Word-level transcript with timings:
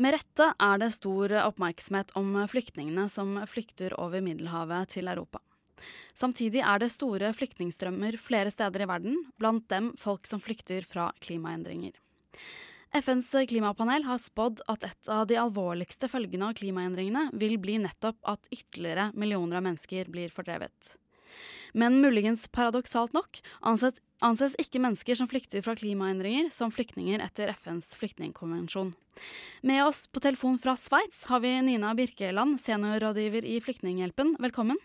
Med 0.00 0.14
rette 0.16 0.46
er 0.56 0.78
det 0.80 0.94
stor 0.96 1.32
oppmerksomhet 1.42 2.14
om 2.16 2.32
flyktningene 2.48 3.04
som 3.12 3.34
flykter 3.50 3.92
over 4.00 4.22
Middelhavet 4.24 4.94
til 4.94 5.10
Europa. 5.12 5.42
Samtidig 6.16 6.62
er 6.64 6.80
det 6.80 6.88
store 6.92 7.32
flyktningstrømmer 7.36 8.16
flere 8.20 8.52
steder 8.52 8.84
i 8.84 8.88
verden, 8.88 9.18
blant 9.36 9.66
dem 9.68 9.92
folk 10.00 10.28
som 10.28 10.40
flykter 10.40 10.86
fra 10.88 11.10
klimaendringer. 11.20 11.92
FNs 12.96 13.28
klimapanel 13.52 14.08
har 14.08 14.18
spådd 14.24 14.64
at 14.72 14.88
et 14.88 15.10
av 15.12 15.26
de 15.28 15.36
alvorligste 15.38 16.08
følgene 16.10 16.48
av 16.48 16.56
klimaendringene 16.58 17.28
vil 17.38 17.58
bli 17.60 17.76
nettopp 17.84 18.18
at 18.32 18.48
ytterligere 18.50 19.10
millioner 19.14 19.60
av 19.60 19.68
mennesker 19.68 20.08
blir 20.10 20.32
fordrevet. 20.32 20.96
Men 21.76 22.00
muligens 22.00 22.48
paradoksalt 22.50 23.12
nok 23.14 23.38
anses, 23.60 24.00
anses 24.24 24.56
ikke 24.60 24.80
mennesker 24.82 25.16
som 25.18 25.28
flykter 25.30 25.62
fra 25.64 25.74
klimaendringer 25.78 26.50
som 26.54 26.72
flyktninger 26.74 27.22
etter 27.24 27.52
FNs 27.54 27.94
flyktningkonvensjon. 28.00 28.92
Med 29.66 29.82
oss 29.84 30.06
på 30.12 30.22
telefon 30.24 30.58
fra 30.60 30.76
Sveits 30.78 31.24
har 31.30 31.42
vi 31.44 31.52
Nina 31.64 31.92
Birkeland, 31.98 32.60
seniorrådgiver 32.60 33.46
i 33.48 33.58
Flyktninghjelpen. 33.64 34.36
Velkommen. 34.42 34.80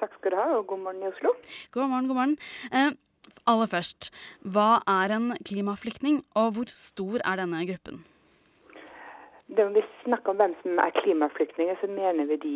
Takk 0.00 0.12
skal 0.18 0.34
du 0.34 0.38
ha, 0.38 0.46
og 0.58 0.66
god 0.70 0.82
morgen 0.84 1.04
i 1.04 1.10
Oslo. 1.10 1.32
God 1.74 1.90
morgen, 1.90 2.08
god 2.10 2.18
morgen. 2.18 2.36
Eh, 2.70 2.90
aller 3.48 3.70
først, 3.70 4.10
hva 4.44 4.82
er 4.86 5.14
en 5.16 5.30
klimaflyktning, 5.46 6.20
og 6.36 6.52
hvor 6.56 6.70
stor 6.72 7.22
er 7.24 7.40
denne 7.42 7.64
gruppen? 7.70 8.04
Det 9.46 9.62
Når 9.62 9.74
vi 9.78 9.82
snakker 10.04 10.34
om 10.34 10.40
hvem 10.42 10.54
som 10.62 10.78
er 10.82 10.90
klimaflyktninger, 11.00 11.76
så 11.80 11.86
mener 11.86 12.26
vi 12.26 12.36
de 12.42 12.54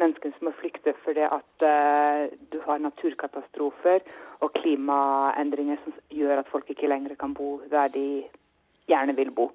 menneskene 0.00 0.34
som 0.36 0.48
må 0.48 0.54
flykte 0.58 0.94
fordi 1.04 1.24
at 1.26 1.64
uh, 1.66 2.26
du 2.52 2.58
har 2.64 2.82
naturkatastrofer 2.82 4.04
og 4.44 4.52
klimaendringer 4.58 5.80
som 5.84 5.96
gjør 6.14 6.42
at 6.42 6.50
folk 6.52 6.70
ikke 6.72 6.90
lenger 6.90 7.16
kan 7.20 7.34
bo 7.36 7.58
der 7.70 7.90
de 7.94 8.24
gjerne 8.88 9.16
vil 9.18 9.32
bo. 9.34 9.50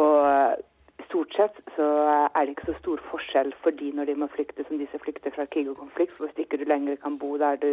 Og 0.00 0.56
stort 1.08 1.34
sett 1.36 1.58
så 1.76 1.88
er 2.32 2.44
det 2.44 2.54
ikke 2.54 2.70
så 2.70 2.78
stor 2.78 3.02
forskjell 3.10 3.52
for 3.64 3.76
de 3.76 3.90
når 3.96 4.08
de 4.08 4.16
må 4.22 4.30
flykte, 4.32 4.64
som 4.68 4.78
de 4.80 4.88
som 4.92 5.02
flykter 5.02 5.34
fra 5.34 5.46
krig 5.50 5.68
og 5.68 5.76
konflikt. 5.80 6.14
For 6.16 6.26
hvis 6.26 6.46
ikke 6.46 6.62
du 6.62 6.64
lenger 6.70 6.96
kan 7.02 7.18
bo 7.20 7.34
der 7.40 7.60
du 7.60 7.72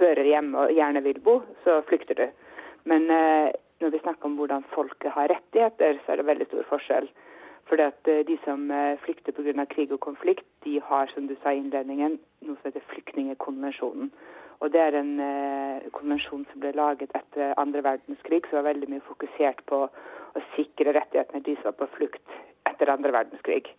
hører 0.00 0.26
hjemme 0.28 0.66
og 0.66 0.74
gjerne 0.76 1.02
vil 1.06 1.20
bo, 1.24 1.40
så 1.64 1.80
flykter 1.88 2.18
du. 2.20 2.26
Men 2.90 3.08
uh, 3.08 3.48
når 3.80 3.94
vi 3.94 4.02
snakker 4.02 4.28
om 4.28 4.36
hvordan 4.36 4.66
folket 4.74 5.12
har 5.14 5.32
rettigheter, 5.32 6.00
så 6.04 6.12
er 6.12 6.20
det 6.20 6.28
veldig 6.28 6.48
stor 6.50 6.68
forskjell. 6.74 7.08
Fordi 7.70 7.86
at 7.86 8.08
eh, 8.10 8.26
De 8.26 8.36
som 8.44 8.70
eh, 8.70 8.98
flykter 9.04 9.32
pga. 9.32 9.64
krig 9.64 9.92
og 9.92 10.00
konflikt, 10.00 10.46
de 10.64 10.80
har 10.82 11.06
som 11.14 11.28
du 11.28 11.36
sa 11.42 11.52
i 11.54 11.62
innledningen, 11.62 12.18
noe 12.42 12.56
som 12.56 12.66
heter 12.66 12.82
Flyktningekonvensjonen. 12.90 14.10
Og 14.60 14.72
Det 14.72 14.80
er 14.80 14.96
en 14.98 15.20
eh, 15.20 15.86
konvensjon 15.92 16.46
som 16.50 16.60
ble 16.60 16.72
laget 16.74 17.14
etter 17.14 17.54
andre 17.56 17.82
verdenskrig, 17.82 18.42
som 18.46 18.58
var 18.58 18.72
veldig 18.72 18.90
mye 18.90 19.06
fokusert 19.06 19.62
på 19.70 19.84
å 19.86 20.42
sikre 20.56 20.96
rettighetene 20.98 21.46
de 21.46 21.54
som 21.60 21.70
var 21.70 21.78
på 21.78 21.88
flukt 21.94 22.34
etter 22.66 22.90
andre 22.90 23.14
verdenskrig. 23.14 23.70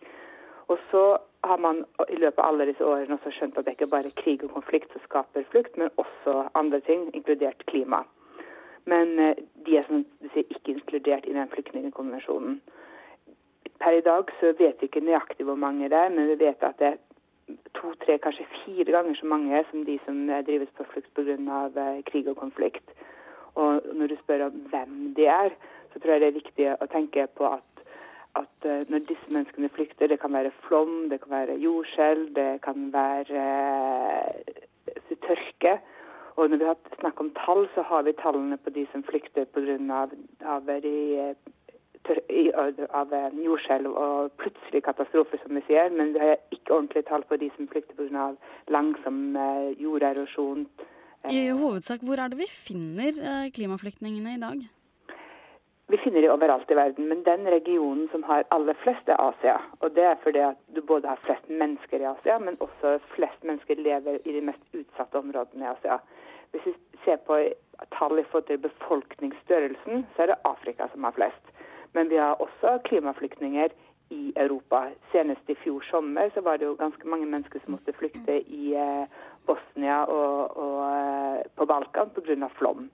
Og 0.72 0.80
så 0.90 1.04
har 1.44 1.58
man 1.58 1.84
i 2.08 2.16
løpet 2.16 2.40
av 2.40 2.48
alle 2.48 2.66
disse 2.70 2.84
årene 2.86 3.18
også 3.18 3.30
skjønt 3.36 3.58
at 3.58 3.66
det 3.66 3.76
ikke 3.76 3.92
bare 3.92 4.08
er 4.08 4.20
krig 4.24 4.42
og 4.46 4.54
konflikt 4.56 4.92
som 4.94 5.04
skaper 5.04 5.44
flukt, 5.52 5.76
men 5.76 5.92
også 6.00 6.46
andre 6.58 6.80
ting, 6.88 7.10
inkludert 7.12 7.66
klima. 7.68 8.04
Men 8.88 9.18
eh, 9.18 9.42
de 9.66 9.76
er 9.76 9.84
som 9.86 10.02
du 10.02 10.30
sier, 10.32 10.48
ikke 10.48 10.78
inkludert 10.78 11.28
i 11.28 11.36
den 11.36 11.50
flyktningkonvensjonen. 11.52 12.62
Per 13.82 13.96
i 13.98 14.04
dag 14.06 14.30
så 14.38 14.52
vet 14.58 14.78
vi 14.78 14.86
ikke 14.86 15.02
nøyaktig 15.02 15.46
hvor 15.48 15.58
mange 15.58 15.88
det 15.90 15.98
er, 15.98 16.12
men 16.14 16.28
vi 16.30 16.38
vet 16.44 16.62
at 16.62 16.78
det 16.78 16.92
er 16.92 17.00
to, 17.74 17.90
tre, 18.04 18.18
kanskje 18.22 18.46
fire 18.60 18.92
ganger 18.94 19.16
så 19.18 19.26
mange 19.26 19.64
som 19.70 19.82
de 19.88 19.98
som 20.04 20.20
eh, 20.30 20.44
drives 20.46 20.70
på 20.78 20.86
flukt 20.92 21.10
pga. 21.16 21.64
Eh, 21.82 22.02
krig 22.06 22.28
og 22.30 22.38
konflikt. 22.38 22.94
Og 23.54 23.82
når 23.94 24.12
du 24.12 24.16
spør 24.20 24.46
om 24.46 24.60
hvem 24.72 25.14
de 25.16 25.26
er, 25.26 25.50
så 25.92 25.98
tror 26.00 26.14
jeg 26.14 26.22
det 26.22 26.28
er 26.30 26.38
viktig 26.38 26.68
å 26.72 26.88
tenke 26.92 27.26
på 27.36 27.48
at, 27.58 27.82
at 28.38 28.68
eh, 28.68 28.84
når 28.88 29.08
disse 29.10 29.34
menneskene 29.34 29.72
flykter, 29.74 30.08
det 30.08 30.20
kan 30.22 30.32
være 30.32 30.54
flom, 30.68 31.08
det 31.10 31.20
kan 31.24 31.34
være 31.34 31.58
jordskjelv, 31.64 32.30
det 32.38 32.50
kan 32.64 32.88
være 32.94 33.42
eh, 34.86 35.16
tørke. 35.26 35.80
Og 36.36 36.48
når 36.48 36.62
vi 36.62 36.70
har 36.70 36.78
snakk 37.00 37.20
om 37.20 37.34
tall, 37.36 37.66
så 37.74 37.84
har 37.90 38.06
vi 38.06 38.14
tallene 38.16 38.56
på 38.56 38.72
de 38.72 38.86
som 38.92 39.04
flykter 39.04 39.44
pga. 39.52 40.06
Av, 40.48 40.70
av, 42.10 42.80
av 42.90 43.14
jordskjelv 43.44 43.92
og 43.92 44.34
plutselig 44.42 44.82
katastrofe, 44.88 45.38
som 45.42 45.54
vi 45.58 45.64
sier. 45.68 45.90
Men 45.94 46.12
vi 46.16 46.24
har 46.24 46.36
ikke 46.50 46.74
ordentlige 46.74 47.08
tall 47.10 47.26
på 47.28 47.38
de 47.40 47.50
som 47.56 47.70
flykter 47.70 47.98
pga. 47.98 48.32
langsom 48.68 49.38
jorderosjon. 49.78 50.66
I 51.30 51.48
hovedsak, 51.54 52.02
hvor 52.02 52.18
er 52.18 52.32
det 52.32 52.38
vi 52.40 52.50
finner 52.50 53.50
klimaflyktningene 53.54 54.34
i 54.34 54.40
dag? 54.42 54.64
Vi 55.92 55.98
finner 55.98 56.22
de 56.22 56.30
overalt 56.32 56.70
i 56.70 56.76
verden, 56.76 57.08
men 57.08 57.24
den 57.24 57.44
regionen 57.52 58.06
som 58.12 58.22
har 58.24 58.46
aller 58.54 58.76
flest, 58.80 59.08
er 59.12 59.20
Asia. 59.20 59.58
Og 59.84 59.92
det 59.96 60.06
er 60.08 60.22
fordi 60.22 60.40
at 60.40 60.56
du 60.74 60.80
både 60.80 61.10
har 61.10 61.20
flest 61.26 61.50
mennesker 61.50 62.00
i 62.00 62.08
Asia, 62.08 62.38
men 62.38 62.56
også 62.64 62.94
flest 63.12 63.44
mennesker 63.44 63.76
lever 63.76 64.16
i 64.24 64.32
de 64.32 64.40
mest 64.46 64.62
utsatte 64.72 65.20
områdene 65.20 65.66
i 65.66 65.68
Asia. 65.74 65.98
Hvis 66.54 66.64
vi 66.70 66.74
ser 67.04 67.20
på 67.26 67.36
tall 67.98 68.22
i 68.22 68.24
forhold 68.30 68.48
til 68.48 68.62
befolkningsstørrelsen, 68.64 70.06
så 70.16 70.22
er 70.22 70.32
det 70.32 70.40
Afrika 70.48 70.88
som 70.94 71.04
har 71.04 71.12
flest. 71.18 71.51
Men 71.92 72.08
vi 72.08 72.16
har 72.16 72.40
også 72.40 72.78
klimaflyktninger 72.88 73.74
i 74.12 74.32
Europa. 74.36 74.86
Senest 75.12 75.50
i 75.50 75.56
fjor 75.64 75.84
sommer 75.90 76.30
så 76.34 76.40
var 76.44 76.58
det 76.58 76.68
jo 76.68 76.78
ganske 76.80 77.08
mange 77.08 77.26
mennesker 77.26 77.60
som 77.64 77.76
måtte 77.76 77.94
flykte 77.96 78.40
i 78.40 78.74
eh, 78.76 79.04
Bosnia 79.48 80.02
og, 80.04 80.56
og 80.56 80.80
eh, 80.88 81.46
på 81.56 81.66
Balkan 81.66 82.12
pga. 82.16 82.48
flom. 82.58 82.90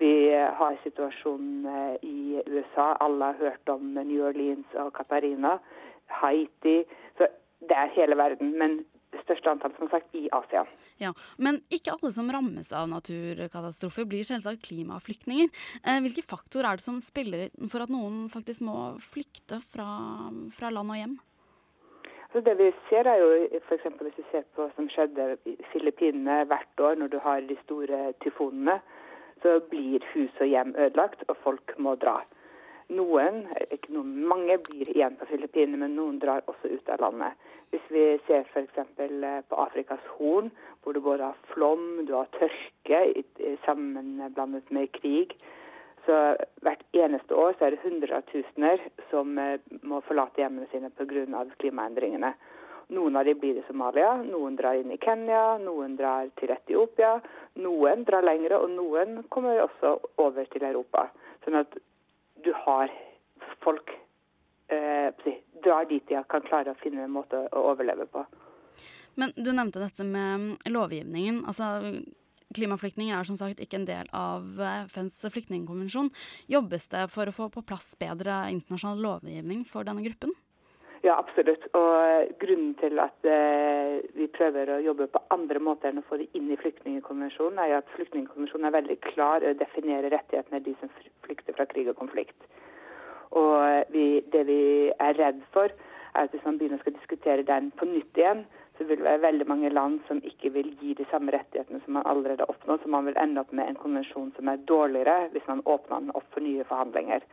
Vi 0.00 0.12
har 0.32 0.76
situasjonen 0.82 1.66
eh, 1.66 1.96
i 2.02 2.42
USA. 2.46 2.94
Alle 3.00 3.32
har 3.32 3.40
hørt 3.40 3.68
om 3.68 3.94
New 3.96 4.24
Orleans 4.28 4.66
og 4.74 4.92
Catarina. 4.96 5.58
Haiti. 6.20 6.82
Så 7.18 7.28
det 7.60 7.76
er 7.76 7.96
hele 7.96 8.16
verden. 8.16 8.58
Men 8.58 8.84
største 9.30 9.54
antall 9.54 9.74
som 9.78 9.90
sagt 9.92 10.14
i 10.18 10.26
Asia. 10.34 10.66
Ja, 11.00 11.14
Men 11.38 11.62
ikke 11.72 11.94
alle 11.94 12.12
som 12.12 12.28
rammes 12.28 12.72
av 12.76 12.90
naturkatastrofer 12.90 14.04
blir 14.04 14.26
selvsagt 14.26 14.66
klimaflyktninger. 14.66 15.48
Eh, 15.86 16.02
hvilke 16.04 16.26
faktorer 16.26 16.68
er 16.68 16.76
det 16.76 16.84
som 16.84 17.00
spiller 17.00 17.48
for 17.70 17.86
at 17.86 17.92
noen 17.92 18.28
faktisk 18.28 18.66
må 18.66 18.76
flykte 19.00 19.62
fra, 19.64 19.88
fra 20.52 20.72
land 20.74 20.92
og 20.92 21.00
hjem? 21.00 21.18
Så 22.32 22.44
det 22.46 22.54
vi 22.60 22.68
ser 22.86 23.08
er 23.10 23.18
jo 23.18 23.30
f.eks. 23.64 23.86
hvis 24.02 24.18
vi 24.20 24.26
ser 24.30 24.44
på 24.54 24.62
hva 24.62 24.70
som 24.76 24.86
skjedde 24.92 25.32
i 25.50 25.56
Filippinene 25.72 26.44
hvert 26.50 26.84
år 26.84 27.00
når 27.00 27.10
du 27.10 27.18
har 27.24 27.40
de 27.42 27.56
store 27.64 28.12
tyfonene 28.22 28.76
så 29.42 29.56
blir 29.70 30.04
hus 30.12 30.40
og 30.40 30.50
hjem 30.52 30.74
ødelagt, 30.76 31.24
og 31.28 31.36
folk 31.44 31.74
må 31.78 31.94
dra. 32.00 32.20
Noen, 32.90 33.44
ikke 33.70 33.92
noen, 33.94 34.16
mange 34.26 34.56
blir 34.66 34.88
igjen 34.90 35.14
på 35.20 35.28
Filippinene, 35.30 35.84
men 35.84 35.94
noen 35.94 36.18
drar 36.22 36.42
også 36.50 36.72
ut 36.72 36.90
av 36.90 37.04
landet. 37.04 37.48
Hvis 37.70 37.86
vi 37.94 38.04
ser 38.26 38.48
f.eks. 38.50 38.78
Eh, 38.82 39.40
på 39.46 39.58
Afrikas 39.62 40.06
Horn, 40.16 40.50
hvor 40.82 40.96
du 40.96 41.00
både 41.04 41.30
har 41.30 41.50
flom, 41.52 42.04
du 42.08 42.16
har 42.16 42.30
tørke 42.34 43.04
sammenblandet 43.66 44.72
med 44.74 44.90
krig, 44.96 45.36
så 46.06 46.16
hvert 46.64 46.82
eneste 46.96 47.36
år 47.36 47.54
så 47.58 47.66
er 47.66 47.76
det 47.76 47.84
hundretusener 47.84 48.82
som 49.10 49.38
eh, 49.38 49.60
må 49.86 50.00
forlate 50.08 50.42
hjemmene 50.42 50.66
sine 50.72 50.90
pga. 50.90 51.44
klimaendringene. 51.62 52.32
Noen 52.90 53.16
av 53.16 53.24
de 53.28 53.36
blir 53.38 53.54
i 53.60 53.62
Somalia, 53.68 54.16
noen 54.26 54.56
drar 54.58 54.80
inn 54.80 54.90
i 54.90 54.98
Kenya, 54.98 55.60
noen 55.62 55.94
drar 55.94 56.26
til 56.40 56.50
Etiopia. 56.50 57.20
Noen 57.62 58.02
drar 58.08 58.26
lengre, 58.26 58.58
og 58.58 58.72
noen 58.74 59.20
kommer 59.30 59.62
også 59.62 59.94
over 60.18 60.48
til 60.50 60.66
Europa. 60.66 61.06
Sånn 61.44 61.60
at 61.60 61.78
du 62.44 62.52
har 62.64 62.92
folk 63.64 63.92
eh, 64.72 65.10
drar 65.64 65.88
dit 65.90 66.06
de 66.08 66.22
kan 66.30 66.44
klare 66.46 66.72
å 66.72 66.80
finne 66.80 67.04
en 67.04 67.14
måte 67.14 67.44
å 67.52 67.66
overleve 67.72 68.06
på. 68.10 68.24
Men 69.20 69.34
du 69.36 69.50
nevnte 69.52 69.82
dette 69.82 70.06
med 70.06 70.68
lovgivningen. 70.70 71.44
altså 71.46 72.00
Klimaflyktninger 72.54 73.14
er 73.14 73.26
som 73.26 73.36
sagt 73.38 73.60
ikke 73.62 73.78
en 73.78 73.86
del 73.86 74.08
av 74.16 74.58
FNs 74.90 75.20
flyktningkonvensjon. 75.30 76.08
Jobbes 76.50 76.88
det 76.90 77.04
for 77.14 77.30
å 77.30 77.34
få 77.34 77.46
på 77.54 77.62
plass 77.62 77.92
bedre 78.00 78.42
internasjonal 78.50 79.02
lovgivning 79.04 79.62
for 79.68 79.86
denne 79.86 80.02
gruppen? 80.02 80.34
Ja, 81.02 81.14
absolutt. 81.16 81.62
Og 81.72 82.32
grunnen 82.42 82.74
til 82.76 83.00
at 83.00 83.24
eh, 83.24 84.00
vi 84.12 84.26
prøver 84.34 84.74
å 84.74 84.80
jobbe 84.84 85.06
på 85.08 85.22
andre 85.32 85.62
måter 85.64 85.88
enn 85.88 86.02
å 86.02 86.08
få 86.08 86.18
det 86.20 86.28
inn 86.36 86.50
i 86.52 86.58
flyktningkonvensjonen, 86.60 87.60
er 87.62 87.78
at 87.78 87.94
flyktningkonvensjonen 87.94 88.68
er 88.68 88.74
veldig 88.76 88.98
klar 89.06 89.46
og 89.48 89.60
definerer 89.62 90.12
rettighetene 90.12 90.60
de 90.66 90.74
som 90.80 90.92
flykter 91.24 91.56
fra 91.56 91.64
krig 91.70 91.88
og 91.88 91.96
konflikt. 92.02 92.36
Og 93.32 93.86
vi, 93.94 94.20
det 94.32 94.44
vi 94.50 94.62
er 94.92 95.16
redd 95.16 95.40
for, 95.54 95.72
er 96.12 96.26
at 96.26 96.34
hvis 96.34 96.44
man 96.44 96.58
begynner 96.60 96.82
å 96.84 96.92
diskutere 96.92 97.46
den 97.48 97.70
på 97.80 97.88
nytt 97.88 98.20
igjen, 98.20 98.44
så 98.76 98.84
vil 98.84 99.00
det 99.00 99.06
være 99.06 99.22
veldig 99.24 99.46
mange 99.48 99.70
land 99.72 99.98
som 100.08 100.20
ikke 100.24 100.52
vil 100.52 100.70
gi 100.80 100.94
de 100.98 101.06
samme 101.10 101.32
rettighetene 101.32 101.80
som 101.84 101.96
man 101.96 102.06
allerede 102.10 102.44
har 102.44 102.52
oppnådd. 102.52 102.80
Så 102.82 102.92
man 102.92 103.08
vil 103.08 103.18
ende 103.20 103.40
opp 103.40 103.52
med 103.56 103.68
en 103.68 103.80
konvensjon 103.80 104.32
som 104.36 104.48
er 104.48 104.62
dårligere 104.68 105.30
hvis 105.32 105.48
man 105.48 105.64
åpner 105.64 106.00
den 106.04 106.14
opp 106.16 106.28
for 106.32 106.44
nye 106.44 106.64
forhandlinger. 106.68 107.24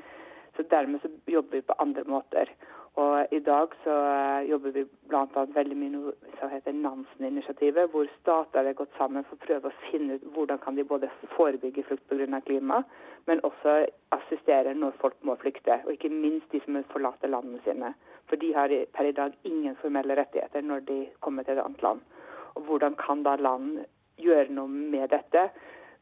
Så 0.57 0.65
dermed 0.71 1.03
så 1.03 1.11
jobber 1.31 1.59
vi 1.59 1.67
på 1.67 1.77
andre 1.79 2.03
måter. 2.07 2.51
Og 2.97 3.33
i 3.35 3.39
dag 3.45 3.73
så 3.83 3.93
uh, 3.93 4.49
jobber 4.49 4.73
vi 4.73 4.83
bl.a. 5.09 5.43
veldig 5.53 5.75
mye 5.77 5.93
noe 5.93 6.13
som 6.39 6.49
heter 6.49 6.73
Nansen-initiativet, 6.73 7.91
hvor 7.93 8.09
stater 8.15 8.65
har 8.65 8.77
gått 8.79 8.95
sammen 8.97 9.25
for 9.27 9.37
å 9.37 9.43
prøve 9.43 9.69
å 9.69 9.77
finne 9.91 10.17
ut 10.17 10.25
hvordan 10.33 10.61
kan 10.63 10.79
de 10.79 10.85
både 10.87 11.11
forebygge 11.35 11.85
flukt 11.85 12.07
pga. 12.09 12.41
klima, 12.47 12.81
men 13.29 13.43
også 13.45 13.75
assistere 14.17 14.73
når 14.73 14.97
folk 15.03 15.17
må 15.21 15.37
flykte. 15.37 15.77
Og 15.85 15.93
ikke 15.93 16.09
minst 16.09 16.49
de 16.51 16.63
som 16.65 16.81
forlater 16.89 17.29
landene 17.29 17.61
sine. 17.67 17.93
For 18.25 18.41
de 18.41 18.53
har 18.57 18.73
per 18.93 19.05
i 19.05 19.15
dag 19.21 19.37
ingen 19.43 19.77
formelle 19.81 20.17
rettigheter 20.17 20.65
når 20.65 20.87
de 20.89 20.99
kommer 21.19 21.43
til 21.43 21.57
et 21.57 21.63
annet 21.63 21.85
land. 21.85 22.01
Og 22.55 22.65
hvordan 22.65 22.97
kan 22.97 23.21
da 23.23 23.35
land 23.37 23.83
gjøre 24.17 24.49
noe 24.57 24.67
med 24.67 25.11
dette? 25.13 25.51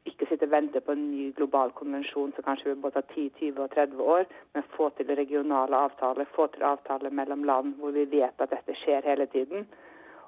Ikke 0.05 0.27
sitte 0.29 0.45
og 0.45 0.53
vente 0.53 0.81
på 0.85 0.93
en 0.93 1.03
ny 1.09 1.31
global 1.37 1.71
konvensjon 1.77 2.33
som 2.35 2.45
kanskje 2.45 2.69
vil 2.71 2.81
både 2.83 3.01
ta 3.01 3.13
10, 3.15 3.29
20 3.39 3.63
og 3.63 3.71
30 3.73 4.09
år, 4.15 4.25
men 4.53 4.67
få 4.75 4.89
til 4.97 5.09
regionale 5.17 5.79
avtaler, 5.87 6.29
få 6.35 6.47
til 6.53 6.65
avtaler 6.67 7.13
mellom 7.19 7.45
land 7.49 7.73
hvor 7.79 7.95
vi 7.95 8.05
vet 8.11 8.41
at 8.41 8.53
dette 8.53 8.77
skjer 8.83 9.07
hele 9.09 9.25
tiden. 9.33 9.65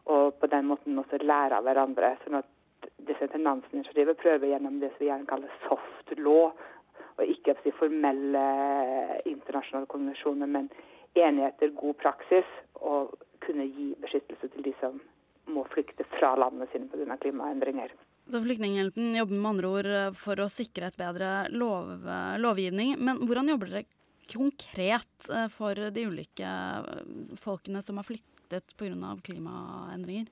Og 0.06 0.34
på 0.40 0.50
den 0.50 0.70
måten 0.72 0.98
også 1.00 1.20
lære 1.22 1.60
av 1.60 1.68
hverandre. 1.68 2.16
sånn 2.24 2.40
at 2.40 2.90
disse 3.08 3.28
Nansen-initiativet 3.38 4.18
prøver 4.18 4.48
gjennom 4.48 4.80
det 4.80 4.90
som 4.94 5.04
vi 5.04 5.12
gjerne 5.12 5.30
kaller 5.30 5.54
soft 5.68 6.14
law, 6.18 6.52
og 7.18 7.24
ikke 7.26 7.56
si, 7.64 7.74
formelle 7.74 8.44
internasjonale 9.26 9.90
konvensjoner, 9.90 10.48
men 10.48 10.70
enigheter, 11.18 11.74
god 11.76 11.98
praksis, 12.02 12.50
og 12.76 13.16
kunne 13.46 13.66
gi 13.66 13.94
beskyttelse 14.02 14.50
til 14.54 14.68
de 14.70 14.74
som 14.82 15.00
må 15.54 15.64
flykte 15.72 16.06
fra 16.18 16.36
landene 16.36 16.68
sine 16.72 16.90
pga. 16.92 17.18
klimaendringer. 17.22 17.94
Så 18.28 18.42
Flyktninghjelpen 18.44 19.16
jobber 19.16 19.36
med 19.36 19.50
andre 19.50 19.68
ord 19.72 19.88
eh, 19.88 20.10
for 20.20 20.40
å 20.44 20.50
sikre 20.52 20.90
et 20.90 20.98
bedre 21.00 21.48
lov, 21.54 21.94
eh, 22.04 22.36
lovgivning. 22.44 22.98
Men 23.00 23.22
hvordan 23.24 23.54
jobber 23.54 23.72
dere 23.72 23.88
konkret 24.28 25.30
eh, 25.32 25.48
for 25.54 25.80
de 25.96 26.04
ulike 26.10 26.52
folkene 27.40 27.84
som 27.86 28.02
har 28.02 28.08
flyktet 28.08 28.76
pga. 28.80 29.16
klimaendringer? 29.24 30.28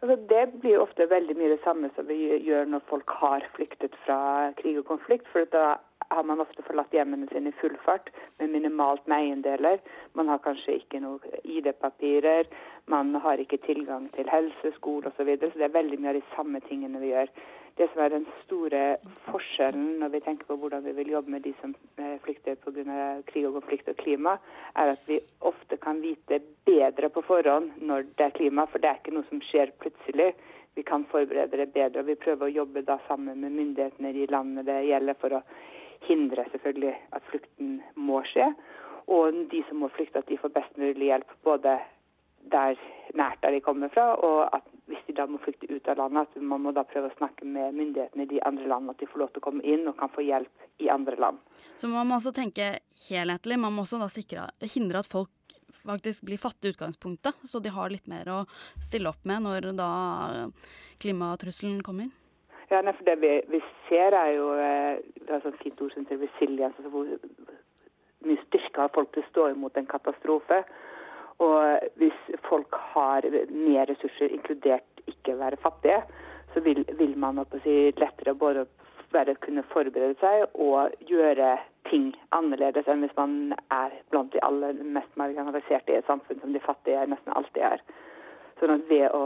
Altså, 0.00 0.16
det 0.30 0.60
blir 0.60 0.80
ofte 0.80 1.08
veldig 1.08 1.36
mye 1.36 1.52
det 1.54 1.62
samme 1.64 1.90
som 1.96 2.08
vi 2.08 2.16
gjør 2.44 2.68
når 2.68 2.84
folk 2.88 3.12
har 3.20 3.44
flyktet 3.56 3.96
fra 4.04 4.52
krig 4.60 4.78
og 4.80 4.88
konflikt. 4.88 5.28
For 5.32 5.48
da 5.52 5.76
har 6.10 6.24
man 6.24 6.40
ofte 6.40 6.64
forlatt 6.66 6.94
hjemmene 6.94 7.28
sine 7.32 7.50
i 7.50 7.58
full 7.60 7.76
fart 7.84 8.08
med 8.38 8.52
minimalt 8.52 9.04
med 9.10 9.24
eiendeler. 9.24 9.80
Man 10.14 10.28
har 10.32 10.40
kanskje 10.44 10.78
ikke 10.80 11.00
noe 11.02 11.40
ID-papirer, 11.42 12.48
man 12.86 13.14
har 13.14 13.40
ikke 13.42 13.58
tilgang 13.66 14.08
til 14.14 14.28
helse, 14.30 14.72
skole 14.76 15.10
osv. 15.10 15.16
Så, 15.18 15.28
videre, 15.28 15.50
så 15.50 15.58
det 15.58 15.68
er 15.68 15.78
veldig 15.78 16.00
mye 16.00 16.12
av 16.14 16.18
de 16.20 16.34
samme 16.34 16.60
tingene 16.68 17.02
vi 17.02 17.12
gjør. 17.12 17.30
Det 17.76 17.90
som 17.92 18.00
er 18.00 18.12
den 18.14 18.26
store 18.44 18.82
forskjellen 19.26 19.98
når 20.00 20.14
vi 20.14 20.20
tenker 20.24 20.48
på 20.48 20.56
hvordan 20.56 20.84
vi 20.86 20.94
vil 20.96 21.10
jobbe 21.12 21.34
med 21.34 21.42
de 21.44 21.52
som 21.60 21.74
eh, 22.00 22.14
flykter 22.24 22.56
pga. 22.62 22.84
krig 23.28 23.44
og 23.44 23.58
konflikt 23.58 23.90
og 23.92 23.98
klima, 24.00 24.38
er 24.74 24.94
at 24.94 25.02
vi 25.10 25.18
ofte 25.40 25.76
kan 25.76 26.00
vite 26.00 26.40
bedre 26.64 27.10
på 27.12 27.24
forhånd 27.26 27.74
når 27.82 28.06
det 28.16 28.30
er 28.30 28.36
klima, 28.38 28.64
for 28.70 28.80
det 28.80 28.88
er 28.88 29.02
ikke 29.02 29.16
noe 29.18 29.28
som 29.28 29.42
skjer 29.44 29.74
plutselig 29.82 30.32
vi 30.76 30.82
kan 30.82 31.04
forberede 31.04 31.56
det 31.56 31.72
bedre. 31.72 32.00
og 32.00 32.06
Vi 32.06 32.14
prøver 32.14 32.46
å 32.46 32.56
jobbe 32.62 32.82
da 32.84 32.98
sammen 33.08 33.40
med 33.40 33.52
myndighetene 33.52 34.10
i 34.10 34.18
de 34.18 34.26
landene 34.32 34.64
det 34.64 34.82
gjelder, 34.84 35.16
for 35.20 35.38
å 35.38 35.44
hindre 36.04 36.44
selvfølgelig 36.52 36.94
at 37.16 37.28
flukten 37.30 37.78
må 37.96 38.20
skje. 38.28 38.50
Og 39.08 39.38
de 39.52 39.62
som 39.68 39.80
må 39.80 39.88
flykte, 39.96 40.20
at 40.20 40.28
de 40.28 40.36
får 40.36 40.52
best 40.52 40.76
mulig 40.76 41.08
hjelp 41.08 41.32
både 41.48 41.78
der 42.52 42.80
nært 43.16 43.42
der 43.42 43.54
de 43.54 43.62
kommer 43.64 43.90
fra, 43.92 44.14
og 44.14 44.54
at 44.54 44.66
hvis 44.86 45.02
de 45.08 45.14
da 45.18 45.26
må 45.26 45.38
flykte 45.42 45.68
ut 45.70 45.88
av 45.90 45.98
landet, 45.98 46.28
at 46.28 46.42
man 46.42 46.62
må 46.62 46.72
da 46.74 46.84
prøve 46.86 47.10
å 47.10 47.16
snakke 47.16 47.46
med 47.48 47.74
myndighetene 47.74 48.26
i 48.26 48.30
de 48.30 48.42
andre 48.46 48.68
landene, 48.70 48.94
at 48.94 49.02
de 49.02 49.08
får 49.10 49.22
lov 49.22 49.32
til 49.32 49.42
å 49.42 49.46
komme 49.48 49.64
inn 49.66 49.86
og 49.90 49.96
kan 49.98 50.12
få 50.12 50.24
hjelp 50.26 50.82
i 50.82 50.90
andre 50.92 51.16
land. 51.18 51.40
Så 51.80 51.90
man 51.90 52.06
må 52.06 52.18
også 52.18 52.34
tenke 52.36 52.76
helhetlig. 53.08 53.58
Man 53.58 53.74
må 53.74 53.86
også 53.86 53.98
da 54.02 54.10
sikre, 54.12 54.50
hindre 54.62 55.02
at 55.02 55.10
folk 55.10 55.32
faktisk 55.86 56.26
blir 56.26 56.40
fattige 56.42 56.72
i 56.72 56.76
utgangspunktet, 56.76 57.42
så 57.46 57.62
de 57.62 57.72
har 57.74 57.90
litt 57.92 58.06
mer 58.10 58.28
å 58.30 58.38
stille 58.82 59.10
opp 59.10 59.26
med 59.28 59.44
når 59.46 59.70
da 59.78 59.90
klimatrusselen 61.02 61.82
kommer? 61.86 62.10
Ja, 62.70 62.80
nei, 62.82 62.94
for 62.98 63.06
Det 63.06 63.14
vi, 63.22 63.32
vi, 63.50 63.60
ser, 63.86 64.14
er 64.18 64.32
jo 64.34 64.48
eh, 64.58 64.98
Vi 65.22 65.30
har 65.30 65.42
sånn 65.44 65.58
fint 65.60 65.80
ord 65.82 65.92
som 65.94 66.06
resiliens, 66.10 66.74
altså 66.74 66.90
hvor 66.90 67.06
mye 68.26 68.42
styrke 68.48 68.82
har 68.82 68.90
folk 68.94 69.12
til 69.14 69.22
å 69.22 69.30
stå 69.30 69.48
imot 69.52 69.78
en 69.78 69.86
katastrofe. 69.86 70.64
Og 71.44 71.88
hvis 72.00 72.16
folk 72.48 72.78
har 72.94 73.26
mer 73.50 73.90
ressurser, 73.90 74.32
inkludert 74.32 75.02
ikke 75.06 75.36
være 75.38 75.60
fattige, 75.60 76.00
så 76.54 76.62
vil, 76.64 76.84
vil 76.98 77.16
man 77.18 77.42
si, 77.62 77.92
lettere 78.00 78.34
både 78.34 78.66
bare 79.12 79.36
kunne 79.44 79.62
forberede 79.70 80.16
seg 80.20 80.46
og 80.54 80.94
gjøre 81.08 81.56
ting 81.90 82.08
annerledes 82.34 82.88
enn 82.90 83.04
hvis 83.04 83.14
man 83.18 83.54
er 83.70 83.94
blant 84.10 84.32
de 84.34 84.42
aller 84.42 84.74
mest 84.96 85.12
marginaliserte 85.20 85.94
i 85.94 86.00
et 86.00 86.08
samfunn, 86.08 86.40
som 86.42 86.52
de 86.54 86.62
fattige 86.64 87.04
nesten 87.06 87.36
alltid 87.36 87.62
er. 87.68 87.84
Sånn 88.58 88.72
at 88.72 88.88
ved 88.88 89.12
å 89.14 89.24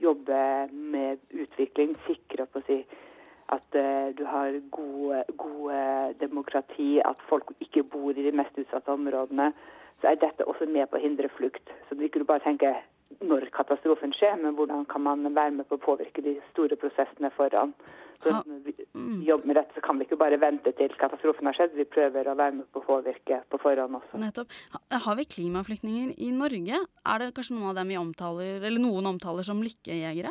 jobbe 0.00 0.42
med 0.72 1.20
utvikling, 1.30 1.94
sikre 2.06 2.48
på 2.48 2.62
å 2.62 2.66
si 2.66 2.80
at 3.52 3.76
uh, 3.76 4.08
du 4.16 4.24
har 4.28 4.56
gode 4.72 5.82
demokrati, 6.20 6.96
at 7.04 7.20
folk 7.28 7.52
ikke 7.60 7.84
bor 7.94 8.16
i 8.16 8.26
de 8.26 8.32
mest 8.34 8.56
utsatte 8.58 8.92
områdene, 8.92 9.52
så 10.00 10.10
er 10.10 10.22
dette 10.22 10.48
også 10.48 10.66
med 10.66 10.88
på 10.90 10.98
å 10.98 11.02
hindre 11.02 11.30
flukt. 11.36 11.74
Så 11.88 11.98
du 11.98 12.06
ikke 12.06 12.24
bare 12.26 12.42
tenker 12.44 12.80
når 13.20 13.50
katastrofen 13.54 14.14
skjer, 14.16 14.38
men 14.40 14.56
hvordan 14.56 14.86
kan 14.90 15.04
man 15.04 15.26
være 15.34 15.58
med 15.58 15.68
på 15.68 15.76
å 15.76 15.82
påvirke 15.82 16.24
de 16.24 16.38
store 16.50 16.78
prosessene 16.80 17.30
foran. 17.36 17.74
Så 18.22 18.30
når 18.46 18.60
vi 18.64 18.72
mm. 18.94 19.22
jobber 19.26 19.50
med 19.50 19.58
dette, 19.58 19.74
så 19.74 19.82
kan 19.82 19.98
vi 19.98 20.06
ikke 20.06 20.18
bare 20.20 20.38
vente 20.40 20.70
til 20.78 20.92
katastrofen 20.98 21.48
har 21.48 21.56
skjedd. 21.58 21.74
Vi 21.74 21.86
prøver 21.90 22.30
å 22.30 22.36
være 22.38 22.60
med 22.60 22.68
på 22.70 22.82
å 22.82 22.86
påvirke 22.86 23.40
på 23.50 23.58
forhånd 23.62 23.98
også. 23.98 24.20
Nettopp. 24.22 24.54
Har 25.06 25.18
vi 25.18 25.26
klimaflyktninger 25.26 26.14
i 26.22 26.30
Norge? 26.36 26.84
Er 26.86 27.22
det 27.22 27.32
kanskje 27.36 27.58
noen 27.58 27.72
av 27.72 27.80
dem 27.80 27.90
vi 27.90 27.98
omtaler, 27.98 28.62
eller 28.62 28.82
noen 28.82 29.10
omtaler 29.14 29.46
som 29.46 29.62
lykkejegere? 29.64 30.30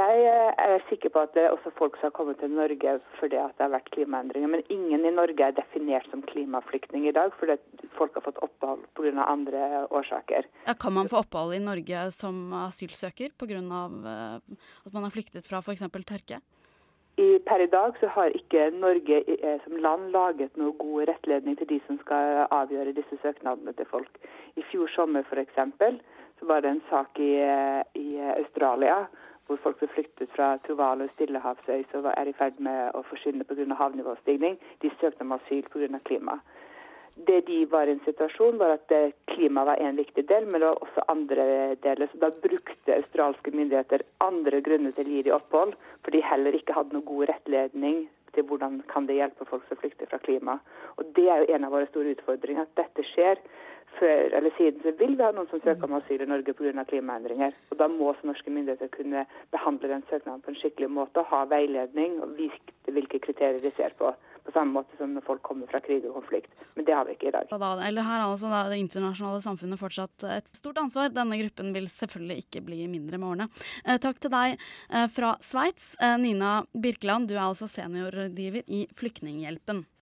Jeg 0.00 0.20
eh, 0.24 0.60
er 0.64 0.82
sikker 0.88 1.12
på 1.12 1.22
at 1.26 1.32
det 1.36 1.42
er 1.44 1.54
også 1.54 1.72
folk 1.76 1.96
som 1.98 2.08
har 2.08 2.14
kommet 2.16 2.38
til 2.40 2.52
Norge 2.54 2.94
fordi 3.18 3.36
det 3.36 3.64
har 3.64 3.72
vært 3.74 3.90
klimaendringer. 3.94 4.50
Men 4.54 4.62
ingen 4.72 5.04
i 5.04 5.12
Norge 5.12 5.48
er 5.48 5.56
definert 5.56 6.06
som 6.12 6.22
klimaflyktning 6.30 7.08
i 7.08 7.14
dag, 7.16 7.34
fordi 7.40 7.58
folk 7.98 8.16
har 8.16 8.24
fått 8.24 8.40
opphold 8.46 8.86
pga. 8.96 9.26
andre 9.26 9.86
årsaker. 9.90 10.48
Ja, 10.66 10.74
kan 10.74 10.96
man 10.96 11.10
få 11.10 11.20
opphold 11.20 11.54
i 11.54 11.60
Norge 11.64 12.06
som 12.16 12.54
asylsøker 12.62 13.34
pga. 13.36 13.60
Eh, 13.60 14.56
at 14.86 14.96
man 14.96 15.04
har 15.04 15.12
flyktet 15.12 15.46
fra 15.46 15.60
f.eks. 15.60 15.84
tørke? 16.08 16.40
I, 17.20 17.38
per 17.44 17.60
i 17.60 17.68
dag 17.68 17.98
så 18.00 18.08
har 18.14 18.32
ikke 18.36 18.70
Norge 18.80 19.24
eh, 19.26 19.58
som 19.64 19.76
land 19.76 20.12
laget 20.14 20.56
noen 20.56 20.78
god 20.80 21.10
rettledning 21.10 21.58
til 21.58 21.68
de 21.74 21.80
som 21.86 21.98
skal 22.04 22.46
avgjøre 22.48 22.96
disse 22.96 23.18
søknadene 23.20 23.74
til 23.76 23.90
folk. 23.90 24.22
I 24.56 24.64
fjor 24.70 24.88
sommer 24.94 25.26
f.eks. 25.28 25.58
så 26.38 26.48
var 26.48 26.62
det 26.64 26.70
en 26.70 26.86
sak 26.88 27.20
i, 27.20 27.34
i 28.00 28.08
Australia 28.38 29.02
hvor 29.50 29.58
folk 29.64 29.80
som 29.82 29.90
flyktet 29.90 30.30
fra 30.36 30.52
Tuvalu 30.62 31.08
stillehavsøy 31.16 31.82
som 31.90 32.06
er 32.06 32.30
i 32.30 32.34
ferd 32.38 32.60
med 32.62 32.94
å 32.94 33.02
forsvinne 33.10 33.46
pga. 33.48 33.66
havnivåstigning, 33.82 34.58
de 34.82 34.90
søkte 35.00 35.26
om 35.26 35.34
asyl 35.34 35.66
pga. 35.72 35.98
klima. 36.06 36.38
Det 37.26 37.40
de 37.46 37.64
var 37.66 37.88
i 37.90 37.96
en 37.96 38.04
situasjon, 38.04 38.58
var 38.58 38.76
at 38.76 38.92
eh, 38.94 39.10
klima 39.26 39.64
var 39.66 39.82
en 39.82 39.98
viktig 39.98 40.22
del, 40.28 40.46
men 40.46 40.60
det 40.60 40.68
var 40.68 40.84
også 40.86 41.04
andre 41.08 41.44
deler. 41.82 42.08
Så 42.12 42.20
da 42.22 42.30
brukte 42.30 42.94
australske 42.94 43.50
myndigheter 43.50 44.06
andre 44.24 44.62
grunner 44.64 44.94
til 44.96 45.10
å 45.10 45.16
gi 45.16 45.24
dem 45.26 45.36
opphold, 45.36 45.74
for 46.04 46.14
de 46.14 46.22
heller 46.24 46.56
ikke 46.56 46.76
hadde 46.78 46.96
noe 46.96 47.08
god 47.10 47.28
rettledning 47.32 48.06
til 48.34 48.46
hvordan 48.48 48.80
kan 48.90 49.06
det 49.08 49.18
hjelpe 49.18 49.46
folk 49.48 49.66
som 49.68 49.80
flykter 49.80 50.10
fra 50.10 50.18
klima. 50.22 50.58
Og 50.96 51.04
Det 51.16 51.26
er 51.28 51.42
jo 51.42 51.54
en 51.54 51.64
av 51.64 51.74
våre 51.74 51.88
store 51.90 52.14
utfordringer, 52.16 52.62
at 52.68 52.78
dette 52.80 53.06
skjer 53.12 53.42
før 53.98 54.36
eller 54.38 54.50
siden 54.56 54.82
så 54.84 54.92
vil 54.98 55.16
vi 55.18 55.24
ha 55.24 55.32
noen 55.34 55.48
som 55.50 55.62
søker 55.64 55.88
om 55.88 55.96
asyl 55.98 56.22
i 56.22 56.28
Norge 56.30 56.54
pga. 56.54 56.84
klimaendringer. 56.84 57.54
Og 57.70 57.78
Da 57.78 57.88
må 57.88 58.10
også 58.10 58.26
norske 58.26 58.50
myndigheter 58.50 58.88
kunne 58.96 59.26
behandle 59.50 59.88
den 59.88 60.04
søknaden 60.10 60.42
på 60.42 60.50
en 60.50 60.60
skikkelig 60.62 60.90
måte 60.90 61.22
og 61.22 61.30
ha 61.32 61.44
veiledning 61.44 62.20
og 62.22 62.36
vite 62.38 62.94
hvilke 62.94 63.18
kriterier 63.18 63.58
de 63.58 63.72
ser 63.76 63.94
på. 63.98 64.14
På 64.50 64.56
samme 64.58 64.80
måte 64.80 64.98
som 64.98 65.12
når 65.14 65.22
folk 65.26 65.42
kommer 65.46 65.70
fra 65.70 65.78
krig 65.84 66.02
og 66.08 66.16
konflikt. 66.18 66.50
Men 66.74 66.86
det 66.88 66.96
har 66.96 67.06
vi 67.06 67.14
ikke 67.14 67.28
i 67.30 67.34
dag. 67.34 67.50
Da, 67.50 67.70
eller 67.86 68.06
her 68.06 68.24
altså 68.24 68.50
da, 68.50 68.64
Det 68.72 68.80
internasjonale 68.82 69.42
samfunnet 69.44 69.78
fortsatt 69.78 70.26
et 70.26 70.50
stort 70.56 70.80
ansvar. 70.82 71.12
Denne 71.14 71.38
gruppen 71.38 71.70
vil 71.76 71.86
selvfølgelig 71.92 72.44
ikke 72.44 72.64
bli 72.66 72.82
mindre 72.90 73.20
med 73.20 73.30
årene. 73.30 73.48
Eh, 73.84 74.00
takk 74.02 74.18
til 74.18 74.34
deg 74.34 74.56
eh, 74.58 75.06
fra 75.14 75.36
Sveits, 75.44 75.94
eh, 76.02 76.16
Nina 76.18 76.60
Birkeland. 76.74 77.30
Du 77.30 77.36
er 77.38 77.46
altså 77.46 77.70
seniorrådgiver 77.70 78.66
i 78.66 78.86
Flyktninghjelpen. 78.98 79.84